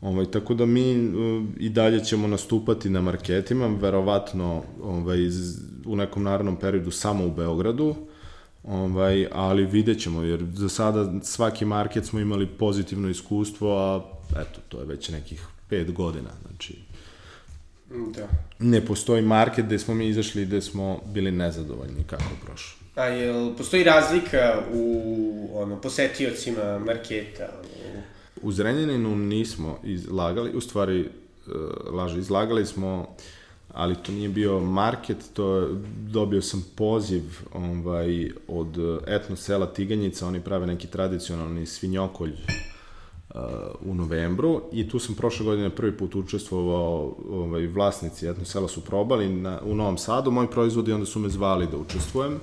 [0.00, 5.18] Ovaj, tako da mi uh, i dalje ćemo nastupati na marketima, verovatno ovaj,
[5.86, 7.94] u nekom narodnom periodu samo u Beogradu,
[8.64, 14.02] Ovaj, ali vidjet ćemo, jer za sada svaki market smo imali pozitivno iskustvo, a
[14.40, 16.78] eto, to je već nekih pet godina, znači
[17.90, 18.28] da.
[18.58, 22.78] ne postoji market gde smo mi izašli gde smo bili nezadovoljni kako je prošlo.
[22.94, 27.48] A jel postoji razlika u ono, posetiocima marketa?
[27.90, 28.02] Ono?
[28.42, 33.16] U Zrenjaninu nismo izlagali, u stvari, uh, laže, izlagali smo
[33.72, 37.22] ali to nije bio market, to dobio sam poziv
[37.54, 43.40] ovaj, od etno sela Tiganjica, oni prave neki tradicionalni svinjokolj uh,
[43.86, 48.80] u novembru i tu sam prošle godine prvi put učestvovao, ovaj, vlasnici etno sela su
[48.80, 52.40] probali na, u Novom Sadu, moji proizvodi onda su me zvali da učestvujem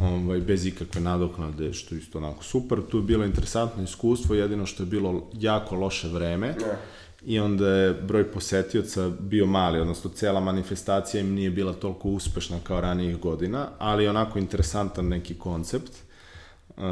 [0.00, 2.78] ovaj, bez ikakve nadoknade, što isto onako super.
[2.90, 6.46] Tu je bilo interesantno iskustvo, jedino što je bilo jako loše vreme.
[6.46, 12.08] Ne i onda je broj posetioca bio mali, odnosno cela manifestacija im nije bila toliko
[12.08, 15.92] uspešna kao ranijih godina, ali onako interesantan neki koncept.
[16.68, 16.82] Uh,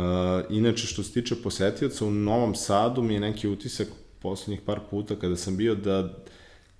[0.51, 3.89] inače, što se tiče posetioca, u Novom Sadu mi je neki utisak
[4.23, 6.15] poslednjih par puta kada sam bio da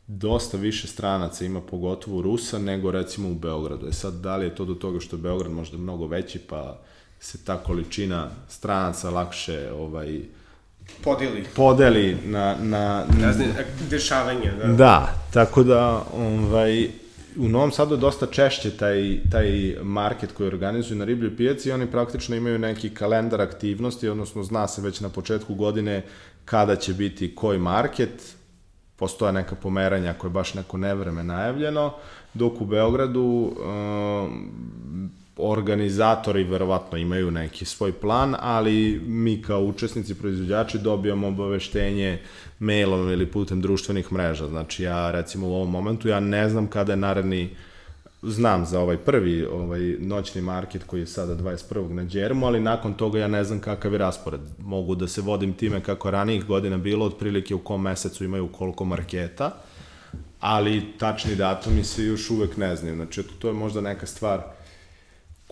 [0.07, 3.87] dosta više stranaca ima pogotovo Rusa nego recimo u Beogradu.
[3.87, 6.81] E sad, da li je to do toga što je Beograd možda mnogo veći, pa
[7.21, 10.21] se ta količina stranaca lakše ovaj,
[11.05, 11.45] podeli.
[11.57, 12.57] Podeli na...
[12.61, 13.47] na, na Razne
[13.91, 14.67] dešavanja, da.
[14.67, 16.89] Da, tako da, ovaj,
[17.37, 21.73] u Novom Sadu je dosta češće taj, taj market koji organizuju na ribljoj pijaci i
[21.73, 26.03] oni praktično imaju neki kalendar aktivnosti, odnosno zna se već na početku godine
[26.45, 28.35] kada će biti koji market,
[28.97, 31.93] postoje neka pomeranja koje je baš neko nevreme najavljeno,
[32.35, 35.11] dok u Beogradu um,
[35.43, 42.19] organizatori verovatno imaju neki svoj plan, ali mi kao učesnici, proizvođači dobijamo obaveštenje
[42.59, 44.49] mailom ili putem društvenih mreža.
[44.49, 47.51] Znači ja recimo u ovom momentu ja ne znam kada je naredni
[48.23, 51.93] znam za ovaj prvi ovaj noćni market koji je sada 21.
[51.93, 54.41] na Đermu, ali nakon toga ja ne znam kakav je raspored.
[54.59, 58.85] Mogu da se vodim time kako ranijih godina bilo, otprilike u kom mesecu imaju koliko
[58.85, 59.57] marketa,
[60.41, 62.95] ali tačni datumi se još uvek ne znaju.
[62.95, 64.43] Znači, to je možda neka stvar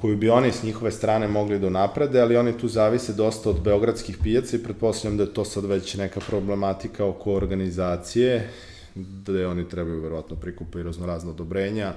[0.01, 3.61] koju bi oni s njihove strane mogli da naprede, ali oni tu zavise dosta od
[3.61, 8.51] beogradskih pijaca i pretpostavljam da je to sad već neka problematika oko organizacije,
[8.95, 11.93] gde oni trebaju verovatno prikupiti raznorazno odobrenja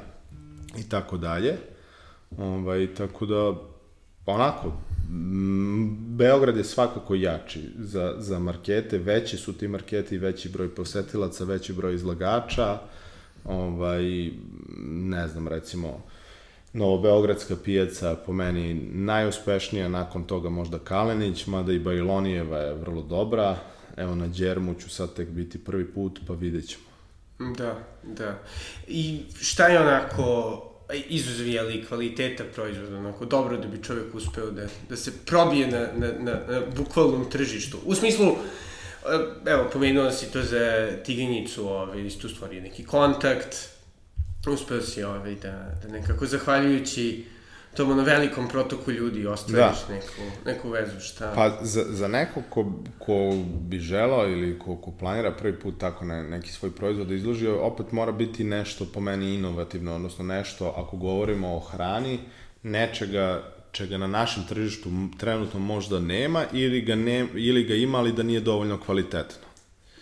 [0.78, 1.58] i tako dalje.
[2.38, 3.56] Ovaj, tako da,
[4.26, 4.72] onako,
[6.18, 11.74] Beograd je svakako jači za, za markete, veći su ti marketi, veći broj posetilaca, veći
[11.74, 12.80] broj izlagača,
[13.46, 14.30] ovaj,
[14.88, 16.04] ne znam, recimo,
[16.74, 23.58] Novobeogradska pijaca po meni najuspešnija, nakon toga možda Kalenić, mada i Bajlonijeva je vrlo dobra.
[23.98, 26.84] Evo na Đermu ću sad tek biti prvi put, pa vidjet ćemo.
[27.58, 28.40] Da, da.
[28.88, 30.58] I šta je onako
[30.94, 36.08] izuzvijali kvaliteta proizvoda, onako dobro da bi čovjek uspeo da, da se probije na, na,
[36.20, 37.78] na, na bukvalnom tržištu.
[37.86, 38.36] U smislu,
[39.46, 43.71] evo, pomenuo si to za Tiganjicu, ovaj, istu stvari neki kontakt,
[44.48, 47.26] uspeo si ovaj, da, da nekako zahvaljujući
[47.76, 49.94] tom ono velikom protoku ljudi ostvariš da.
[49.94, 51.34] neku, neku vezu, šta?
[51.36, 56.06] Pa za, za neko ko, ko bi želao ili ko, ko planira prvi put tako
[56.06, 60.74] ne, neki svoj proizvod da izloži, opet mora biti nešto po meni inovativno, odnosno nešto,
[60.78, 62.20] ako govorimo o hrani,
[62.64, 68.14] nečega čega na našem tržištu trenutno možda nema ili ga, ne, ili ga ima, ali
[68.14, 69.51] da nije dovoljno kvalitetno.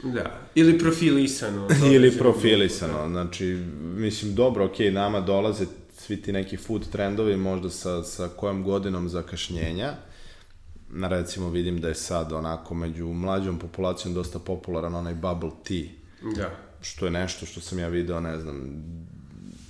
[0.03, 1.67] Da, ili profilisano.
[1.95, 3.45] ili profilisano, znači,
[3.81, 5.65] mislim, dobro, ok, nama dolaze
[5.97, 9.93] svi ti neki food trendovi možda sa, sa kojom godinom zakašnjenja,
[10.89, 15.87] na recimo vidim da je sad onako među mlađom populacijom dosta popularan onaj bubble tea.
[16.35, 16.49] Da.
[16.81, 18.83] Što je nešto što sam ja video, ne znam,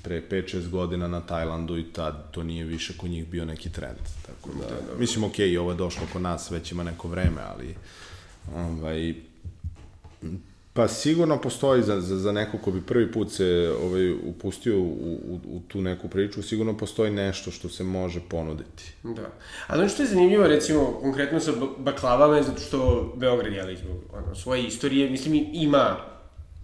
[0.04, 3.98] pre 5-6 godina na Tajlandu i tad to nije više kod njih bio neki trend.
[4.26, 5.00] Tako da, da, da.
[5.00, 7.76] mislim, ok, ovo je došlo kod nas, već ima neko vreme, ali
[8.56, 9.16] ovaj,
[10.74, 14.84] Pa sigurno postoji za, za, za neko ko bi prvi put se ovaj, upustio u,
[14.84, 18.92] u, u tu neku priču, sigurno postoji nešto što se može ponuditi.
[19.04, 19.32] Da.
[19.68, 23.98] A ono što je zanimljivo, recimo, konkretno sa baklavama je zato što Beograd, jel, zbog
[24.14, 25.98] ono, svoje istorije, mislim, ima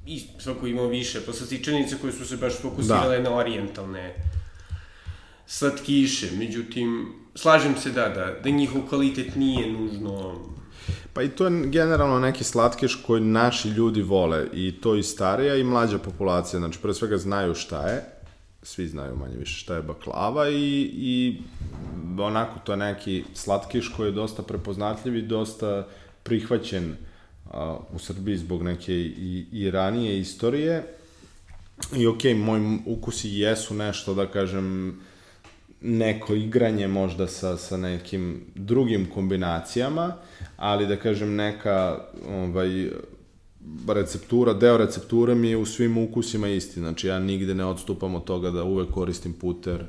[0.08, 3.30] i svako imao više poslastičanice koje su se baš fokusirale da.
[3.30, 4.16] na orijentalne
[5.48, 10.36] slatkiše, međutim, slažem se da, da, da njihov kvalitet nije nužno
[11.16, 15.56] Pa i to je generalno neki slatkiš koji naši ljudi vole i to i starija
[15.56, 18.04] i mlađa populacija, znači pre svega znaju šta je,
[18.64, 21.42] svi znaju manje više šta je baklava i, i
[22.20, 25.88] onako to je neki slatkiš koji je dosta prepoznatljiv i dosta
[26.24, 26.96] prihvaćen
[27.52, 30.84] a, u Srbiji zbog neke i, i ranije istorije.
[31.96, 35.00] I okej, okay, moji ukusi jesu nešto, da kažem,
[35.82, 40.14] neko igranje možda sa, sa nekim drugim kombinacijama,
[40.58, 42.90] ali da kažem neka ovaj,
[43.88, 48.24] receptura, deo recepture mi je u svim ukusima isti, znači ja nigde ne odstupam od
[48.24, 49.84] toga da uvek koristim puter,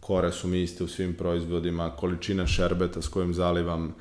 [0.00, 3.94] kore su mi iste u svim proizvodima, količina šerbeta s kojim zalivam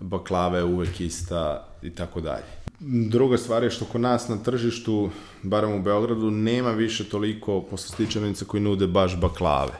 [0.00, 2.44] baklave je uvek ista i tako dalje.
[2.80, 5.10] Druga stvar je što kod nas na tržištu,
[5.42, 9.72] barem u Beogradu, nema više toliko poslastičarnica koji nude baš baklave.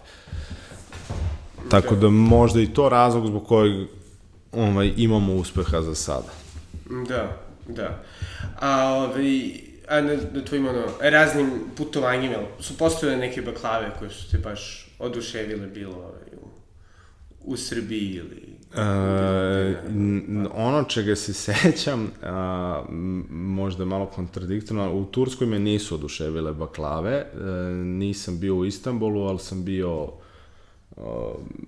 [1.69, 3.87] Tako da možda i to razlog zbog kojeg
[4.53, 6.33] ovaj, imamo uspeha za sada.
[7.09, 7.37] Da,
[7.69, 8.03] da.
[8.61, 9.51] A, ovaj,
[9.89, 14.91] a na, na tvojim ono, raznim putovanjima, su postojale neke baklave koje su te baš
[14.99, 16.49] oduševile bilo ovaj, u,
[17.53, 18.55] u Srbiji ili...
[18.77, 19.77] E,
[20.55, 22.85] ono čega se sećam, a,
[23.31, 29.39] možda malo kontradiktorno, u Turskoj me nisu oduševile baklave, e, nisam bio u Istanbulu, ali
[29.39, 30.09] sam bio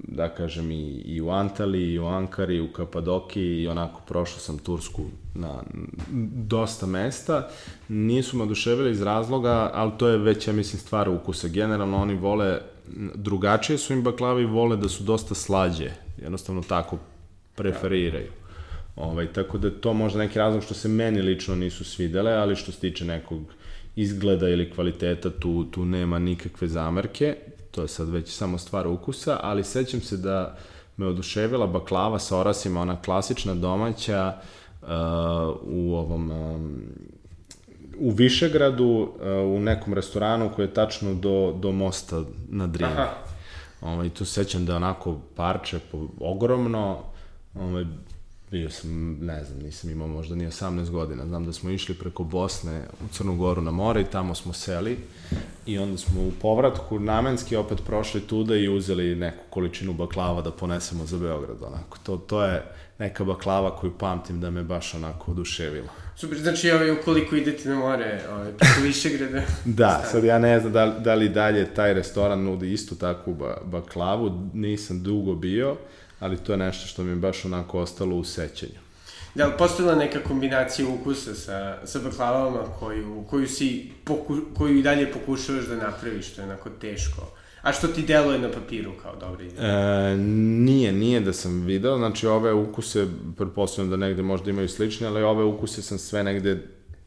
[0.08, 4.38] da kažem i, i u Antali, i u Ankari, i u Kapadoki i onako prošao
[4.38, 5.62] sam Tursku na
[6.34, 7.48] dosta mesta.
[7.88, 11.48] Nisu me oduševili iz razloga, ali to je već, ja mislim, stvar ukusa.
[11.48, 12.60] Generalno oni vole,
[13.14, 15.90] drugačije su im baklavi, vole da su dosta slađe.
[16.22, 16.98] Jednostavno tako
[17.54, 18.30] preferiraju.
[18.96, 22.72] Ovaj, tako da to možda neki razlog što se meni lično nisu svidele, ali što
[22.72, 23.42] se tiče nekog
[23.96, 27.36] izgleda ili kvaliteta, tu, tu nema nikakve zamerke
[27.76, 30.56] to je sad već samo stvar ukusa, ali sećam se da
[30.96, 34.34] me oduševila baklava sa orasima, ona klasična domaća
[34.82, 34.88] uh,
[35.62, 36.82] u ovom um,
[37.98, 43.06] u Višegradu, uh, u nekom restoranu koji je tačno do, do mosta na Drini.
[43.80, 46.98] Ovaj, tu sećam da je onako parče po, ogromno,
[47.54, 47.84] ovaj,
[48.50, 52.24] bio sam, ne znam, nisam imao možda ni 18 godina, znam da smo išli preko
[52.24, 54.98] Bosne u Crnu Goru na more i tamo smo seli
[55.66, 60.50] i onda smo u povratku namenski opet prošli tuda i uzeli neku količinu baklava da
[60.50, 61.98] ponesemo za Beograd, onako.
[62.02, 62.62] To, to je
[62.98, 65.88] neka baklava koju pamtim da me baš onako oduševila.
[66.16, 69.42] Super, znači ovaj, ukoliko idete na more, ovaj, preko Višegrada...
[69.64, 73.34] da, sad ja ne znam da, li, da li dalje taj restoran nudi istu takvu
[73.34, 75.76] ba, baklavu, nisam dugo bio,
[76.20, 78.85] ali to je nešto što mi je baš onako ostalo u sećanju.
[79.36, 84.82] Da li postojila neka kombinacija ukusa sa, sa baklavama koju, koju, si, poku, koju i
[84.82, 87.22] dalje pokušavaš da napraviš, što je onako teško?
[87.62, 90.12] A što ti deluje na papiru kao dobra ideja?
[90.12, 95.06] E, nije, nije da sam video, znači ove ukuse, pretpostavljam da negde možda imaju slične,
[95.06, 96.62] ali ove ukuse sam sve negde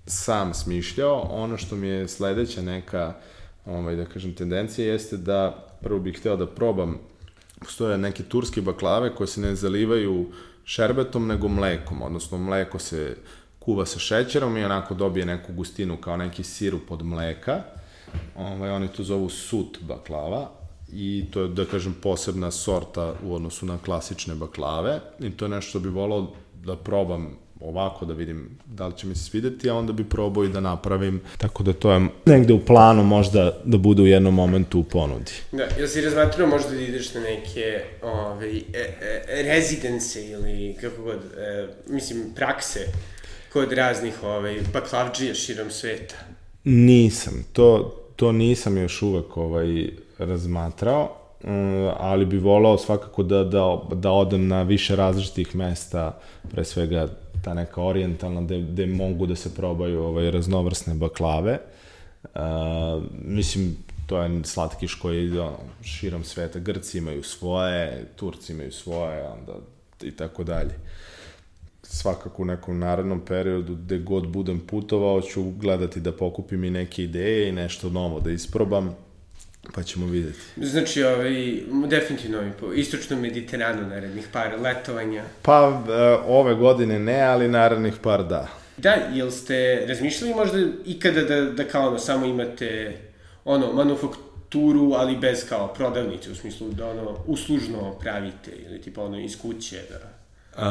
[0.06, 1.20] sam smišljao.
[1.32, 3.14] Ono što mi je sledeća neka,
[3.66, 7.00] ovaj, da kažem, tendencija jeste da prvo bih hteo da probam
[7.60, 10.26] postoje neke turske baklave koje se ne zalivaju
[10.70, 13.16] šerbetom, nego mlekom, odnosno mleko se
[13.60, 17.62] kuva sa šećerom i onako dobije neku gustinu kao neki sirup od mleka.
[18.36, 20.50] Ovaj, oni to zovu sut baklava
[20.92, 25.50] i to je, da kažem, posebna sorta u odnosu na klasične baklave i to je
[25.50, 29.70] nešto što bi volao da probam ovako da vidim da li će mi se svideti,
[29.70, 33.62] a onda bi probao i da napravim, tako da to je negde u planu možda
[33.66, 35.32] da bude u jednom momentu u ponudi.
[35.52, 38.64] Da, jel si razmatrao možda da ideš na neke ove, ovaj, e,
[39.28, 42.80] e, rezidence ili kako god, e, mislim, prakse
[43.54, 46.16] kod raznih ovaj, baklavđija širom sveta?
[46.64, 53.80] Nisam, to, to nisam još uvek ovaj, razmatrao, mm, ali bi volao svakako da, da,
[53.94, 56.20] da odem na više različitih mesta,
[56.52, 57.08] pre svega
[57.44, 61.60] ta neka orijentalna, gde, gde mogu da se probaju ovaj, raznovrsne baklave.
[62.24, 65.48] Uh, mislim, to je slatkiš koji ide
[65.84, 66.60] širom sveta.
[66.60, 69.54] Grci imaju svoje, Turci imaju svoje, onda
[70.02, 70.76] i tako dalje.
[71.84, 77.04] Svakako u nekom narednom periodu, gde god budem putovao, ću gledati da pokupim i neke
[77.04, 78.96] ideje i nešto novo da isprobam
[79.74, 80.40] Pa ćemo videti.
[80.58, 85.24] Znači, ovaj, definitivno ovaj, po istočnom Mediteranu narednih par letovanja.
[85.42, 88.48] Pa, e, ove godine ne, ali narednih par da.
[88.78, 92.98] Da, jel ste razmišljali možda ikada da, da kao ono, samo imate
[93.46, 99.20] ono, manufakturu, ali bez kao prodavnice, u smislu da ono, uslužno pravite ili tipa ono
[99.20, 100.19] iz kuće, da...
[100.56, 100.64] Uh,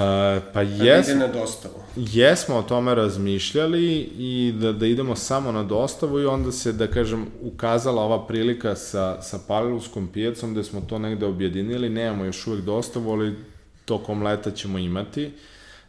[0.52, 1.74] pa jes, da ide na dostavu.
[1.96, 6.86] Jesmo o tome razmišljali i da, da idemo samo na dostavu i onda se, da
[6.86, 12.46] kažem, ukazala ova prilika sa, sa Palilskom pijacom gde smo to negde objedinili, nemamo još
[12.46, 13.36] uvek dostavu, ali
[13.84, 15.30] tokom leta ćemo imati.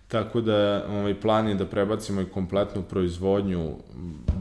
[0.07, 3.75] Tako da ovaj, plan je da prebacimo i kompletnu proizvodnju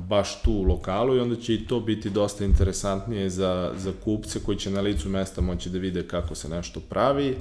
[0.08, 4.40] baš tu u lokalu i onda će i to biti dosta interesantnije za, za kupce
[4.46, 7.37] koji će na licu mesta moći da vide kako se nešto pravi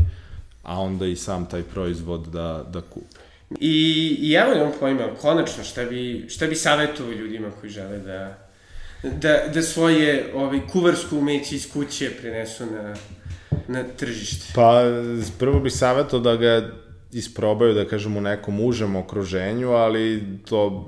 [0.67, 3.19] a onda i sam taj proizvod da, da kupe.
[3.59, 8.37] I, i evo imam pojma, konačno, šta bi, šta bi savjetovao ljudima koji žele da,
[9.03, 12.95] da, da svoje ovaj, kuvarsku umeće iz kuće prenesu na,
[13.67, 14.45] na tržište?
[14.55, 14.83] Pa,
[15.39, 16.69] prvo bih savjetovao da ga
[17.11, 20.87] isprobaju, da kažem, u nekom užem okruženju, ali to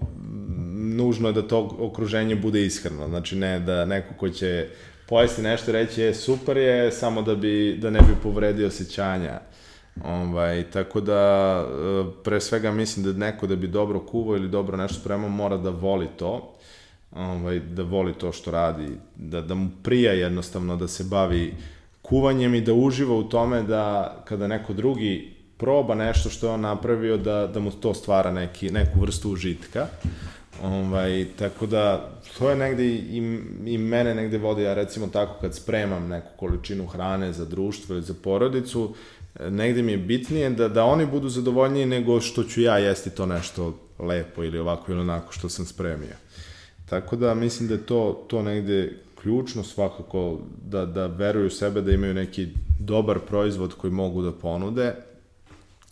[0.75, 3.07] nužno je da to okruženje bude ishrano.
[3.07, 4.67] Znači, ne da neko ko će
[5.07, 9.39] pojesti nešto reći je super je, samo da, bi, da ne bi povredio osjećanja
[10.06, 14.78] Ovaj, tako da, e, pre svega mislim da neko da bi dobro kuvao ili dobro
[14.78, 16.54] nešto spremao mora da voli to,
[17.16, 21.54] ovaj, da voli to što radi, da, da mu prija jednostavno da se bavi
[22.02, 26.62] kuvanjem i da uživa u tome da kada neko drugi proba nešto što je on
[26.62, 29.88] napravio, da, da mu to stvara neki, neku vrstu užitka.
[30.64, 33.18] Ovaj, tako da, to je negde i,
[33.66, 38.04] i mene negde vodi, ja recimo tako kad spremam neku količinu hrane za društvo ili
[38.04, 38.93] za porodicu,
[39.49, 43.25] negde mi je bitnije da, da oni budu zadovoljniji nego što ću ja jesti to
[43.25, 46.15] nešto lepo ili ovako ili onako što sam spremio.
[46.89, 51.82] Tako da mislim da je to, to negde ključno svakako da, da veruju u sebe,
[51.82, 52.47] da imaju neki
[52.80, 54.95] dobar proizvod koji mogu da ponude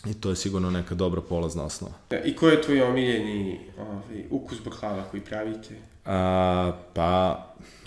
[0.05, 1.93] i to je sigurno neka dobra polazna osnova.
[2.25, 5.75] I koji je tvoj omiljeni ovaj, ukus baklava koji pravite?
[6.05, 7.45] A, pa,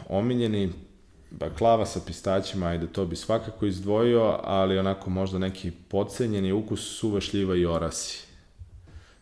[0.09, 0.73] omiljeni
[1.31, 7.21] baklava sa pistaćima, ajde, to bi svakako izdvojio, ali onako možda neki podcenjeni ukus suve
[7.21, 8.21] šljiva i orasi.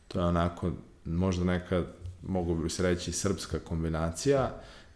[0.09, 0.71] To je onako,
[1.05, 1.83] možda neka,
[2.23, 4.51] mogu bi se reći, srpska kombinacija.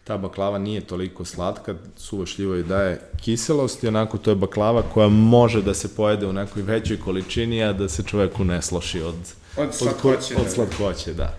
[0.05, 4.83] Ta baklava nije toliko slatka, suva šljiva i daje kiselost i onako to je baklava
[4.83, 9.03] koja može da se pojede u nekoj većoj količini, a da se čoveku ne sloši
[9.03, 9.15] od,
[9.57, 10.35] od slatkoće.
[10.35, 11.35] Od, od, od slatkoće, da.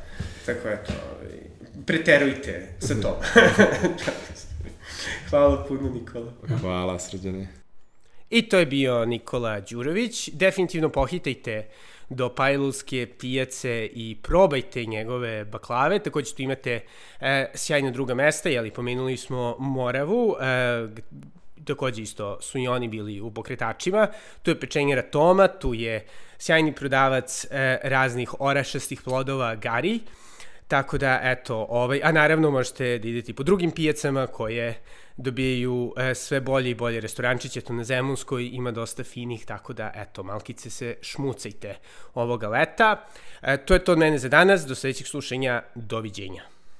[0.45, 1.37] Tako eto, ovaj,
[1.85, 3.19] preterujte sa to.
[5.33, 6.31] Hvala puno, Nikola.
[6.61, 7.47] Hvala, srđane.
[8.29, 10.29] I to je bio Nikola Đurović.
[10.33, 11.69] Definitivno pohitajte
[12.09, 15.99] do Pajlulske pijace i probajte njegove baklave.
[15.99, 16.81] Takođe tu imate
[17.19, 20.87] e, sjajna druga mesta, jeli pomenuli smo Moravu, e,
[21.65, 24.07] takođe isto su i oni bili u pokretačima.
[24.43, 26.05] Tu je pečenjera Toma, tu je
[26.37, 29.99] sjajni prodavac e, raznih orašastih plodova Gari.
[30.67, 34.81] Tako da, eto, ovaj, a naravno možete da idete po drugim pijacama koje
[35.17, 39.91] dobijaju e, sve bolje i bolje restorančiće, to na Zemunskoj ima dosta finih, tako da,
[39.95, 41.75] eto, malkice se šmucajte
[42.13, 43.05] ovoga leta.
[43.41, 46.52] E, to je to od mene za danas, do sledećeg slušanja, doviđenja.